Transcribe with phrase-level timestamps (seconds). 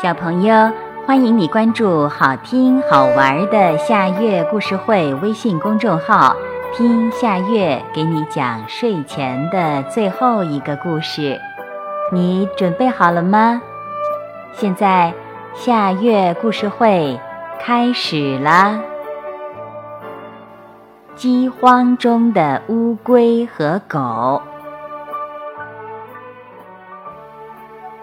[0.00, 0.54] 小朋友，
[1.04, 6.36] 欢迎你关注好听好玩的夏月故事会微信公众号，
[6.72, 11.36] 听夏月给你讲睡前的最后一个故事。
[12.12, 13.60] 你准备好了吗？
[14.52, 15.12] 现在
[15.52, 17.18] 夏月故事会
[17.58, 18.80] 开始啦！
[21.16, 24.40] 饥荒中的乌龟和狗。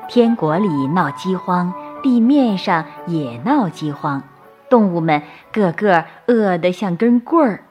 [0.09, 1.73] 天国里闹饥荒。
[2.05, 4.21] 地面上也闹饥荒，
[4.69, 7.63] 动物们个个饿得像根棍儿。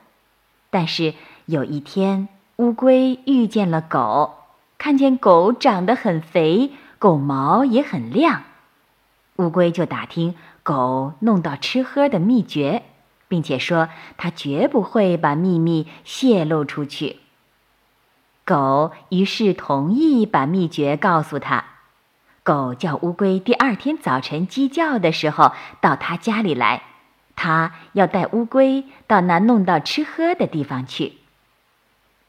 [0.70, 1.15] 但是
[1.47, 2.27] 有一天，
[2.57, 4.34] 乌龟遇见了狗，
[4.77, 8.43] 看见狗长得很肥，狗毛也很亮，
[9.37, 12.82] 乌龟就打听狗弄到吃喝的秘诀，
[13.29, 17.19] 并且说它绝不会把秘密泄露出去。
[18.45, 21.66] 狗于是同意把秘诀告诉他。
[22.45, 26.82] 狗叫乌龟第二天早晨鸡叫的时候到他家里来，
[27.37, 31.15] 他要带乌龟到那弄到吃喝的地方去。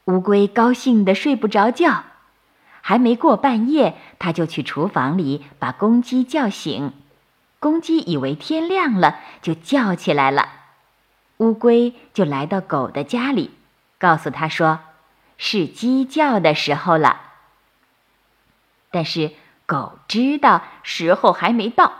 [0.06, 2.04] 乌龟高兴的睡不着觉，
[2.80, 6.94] 还没过半夜，他就去厨房里把公鸡叫醒。
[7.58, 10.48] 公鸡以为天亮了，就叫起来了。
[11.38, 13.50] 乌龟就来到狗的家里，
[13.98, 14.80] 告诉他说
[15.36, 17.20] ：“是鸡叫的时候了。”
[18.90, 19.32] 但是。
[19.66, 21.92] 狗知道时候还没到，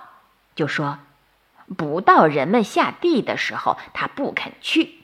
[0.54, 0.98] 就说
[1.76, 5.00] ：“不到人们下地的时候，它不肯去。”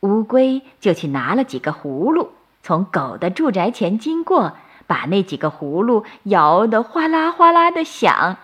[0.00, 8.36] 乌龟就去拿了几个葫芦，从狗的住宅前经过，把那几个葫芦摇得哗啦哗啦的响，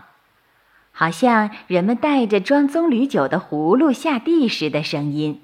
[0.93, 5.41] 好像人们带着装棕榈酒的葫芦下地时的声音。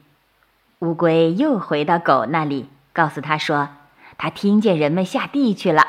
[0.81, 3.69] 乌龟又回到狗那里，告诉他说
[4.19, 5.83] ：“他听见人们下地去了。”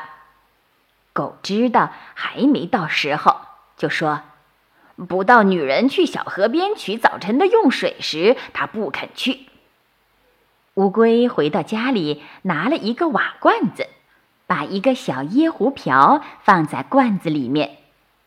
[1.12, 3.36] 狗知道还没到时候，
[3.76, 4.22] 就说
[5.08, 9.46] ：“不到女人去小河边取早晨的用水时，它不肯去。”
[10.74, 13.88] 乌龟回到家里，拿了一个瓦罐子，
[14.46, 17.76] 把一个小椰壶瓢放在罐子里面。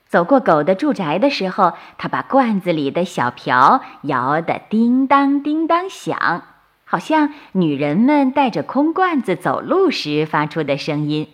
[0.07, 6.43] 走过狗的住宅的时候，它把罐子里的小瓢摇得叮当叮当响，
[6.83, 11.27] 好像女人们带着空罐子走路时发出的声音。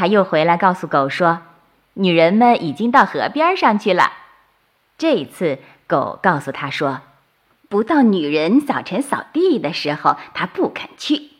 [0.00, 1.42] 他又回来告诉狗说
[1.92, 4.10] ：“女人们已经到河边上去了。”
[4.96, 7.02] 这次狗告诉他说
[7.68, 11.32] ：“不到女人早晨扫地的时候，他不肯去。”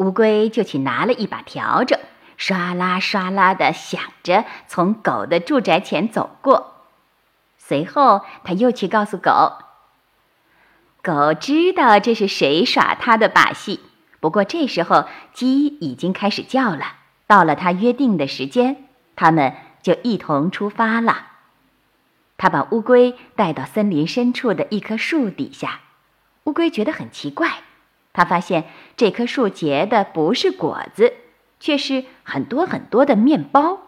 [0.00, 1.98] 乌龟就去拿了一把笤帚，
[2.38, 6.86] 刷啦刷啦的响着，从狗的住宅前走过。
[7.58, 9.58] 随后他又去告诉狗，
[11.02, 13.80] 狗知道这是谁耍他的把戏。
[14.20, 17.00] 不过这时候鸡已经开始叫了。
[17.34, 18.84] 到了他约定的时间，
[19.16, 21.26] 他们就一同出发了。
[22.36, 25.80] 他把乌龟带到森林深处的一棵树底下。
[26.44, 27.50] 乌龟觉得很奇怪，
[28.12, 31.12] 他发现这棵树结的不是果子，
[31.58, 33.80] 却是很多很多的面包。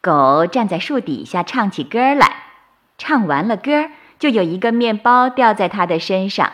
[0.00, 2.44] 狗站在树底下唱起歌来，
[2.96, 3.90] 唱完了歌，
[4.20, 6.52] 就有一个面包掉在它的身上。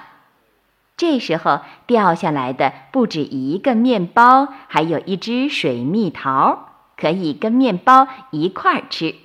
[0.96, 9.16] 这时候掉下来的不止一个面包，还有一只水蜜桃，可以跟面包一块儿吃，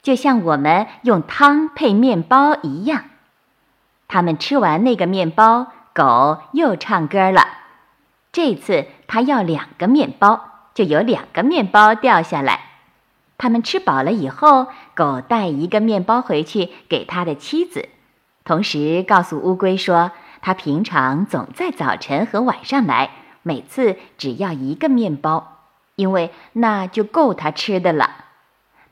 [0.00, 3.04] 就像我们用汤配面包一样。
[4.08, 7.42] 他们吃完那个面包，狗又唱歌了。
[8.32, 12.60] 这次他要两个面包，就有两个面包掉下来。
[13.36, 17.88] 他们吃饱了以后，狗带一个面包回去给他的妻子，
[18.44, 20.12] 同时告诉乌龟说。
[20.40, 23.10] 他平常总在早晨和晚上来，
[23.42, 25.62] 每次只要一个面包，
[25.94, 28.24] 因为那就够他吃的了。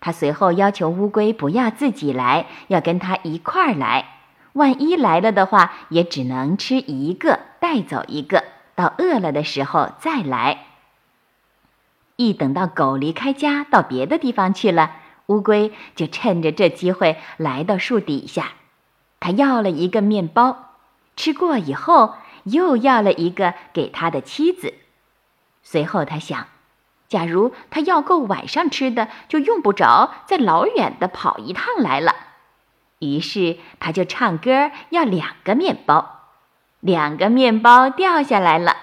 [0.00, 4.06] 他随后要求乌龟不要自己来，要跟他一块儿来。
[4.52, 8.44] 万一来了的话，也只能吃一个，带走一个，
[8.74, 10.66] 到饿了的时候再来。
[12.16, 14.92] 一等到狗离开家到别的地方去了，
[15.26, 18.52] 乌龟就趁着这机会来到树底下，
[19.18, 20.73] 他要了一个面包。
[21.16, 22.14] 吃过以后，
[22.44, 24.74] 又要了一个给他的妻子。
[25.62, 26.48] 随后他想，
[27.08, 32.14] 假如他要够晚上吃的，就用不着再老远的跑一趟来了。
[32.98, 36.30] 于是他就唱歌要两个面包，
[36.80, 38.76] 两个面包掉下来了。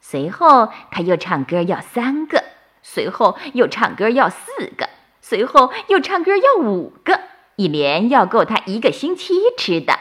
[0.00, 2.44] 随后他又唱歌要三个，
[2.82, 4.88] 随后又唱歌要四个，
[5.20, 7.20] 随后又唱歌要五个，
[7.56, 9.98] 一连要够他一个星期吃的。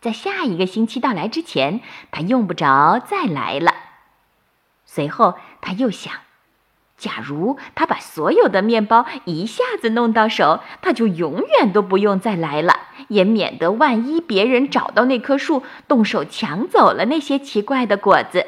[0.00, 1.80] 在下一个星期到来之前，
[2.10, 3.74] 他用不着再来了。
[4.84, 6.12] 随后他又想，
[6.96, 12.74] 假如他把所有的面包一下子弄到手，他就永远都不用再来了，
[13.08, 18.46] 也免得万一别人找到那棵树，动手抢走了那些奇怪的果子。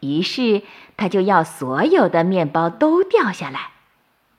[0.00, 0.62] 于是
[0.96, 3.70] 他就要所有的面包都掉下来。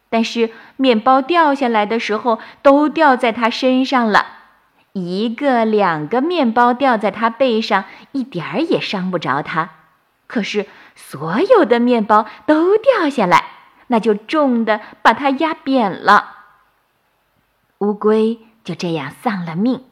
[0.09, 4.40] 但是面包掉下来的时候，都掉在他身上了。
[4.93, 9.69] 一个、两个面包掉在他背上，一点儿也伤不着他。
[10.27, 13.45] 可是所有的面包都掉下来，
[13.87, 16.35] 那就重的把他压扁了。
[17.79, 19.83] 乌龟就这样丧了命。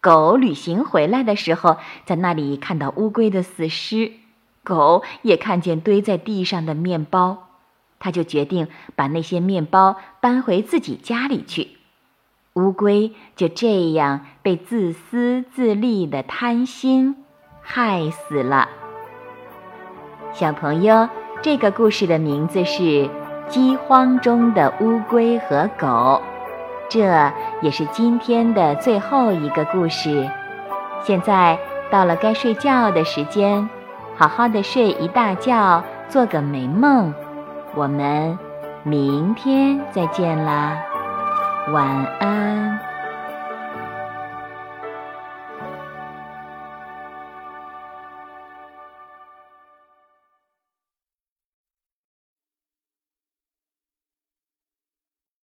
[0.00, 4.12] 狗旅行回来的时候，在那里看到乌龟的死尸，
[4.62, 7.48] 狗也看见堆在地上的面包。
[7.98, 11.78] 他就决定把那些面包搬回自己家里去。
[12.54, 17.16] 乌龟就这样被自私自利的贪心
[17.60, 18.68] 害死了。
[20.32, 21.08] 小朋友，
[21.42, 22.82] 这个故事的名字是
[23.48, 25.86] 《饥荒中的乌龟和狗》，
[26.88, 30.30] 这也是今天的最后一个故事。
[31.02, 31.58] 现在
[31.90, 33.68] 到了该睡觉的时间，
[34.16, 37.12] 好好的睡一大觉，做个美梦。
[37.74, 38.38] 我们
[38.84, 40.78] 明天再见啦，
[41.72, 41.84] 晚
[42.20, 42.43] 安。